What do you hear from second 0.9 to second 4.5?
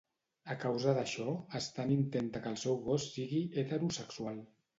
d'això, Stan intenta que el seu gos sigui heterosexual.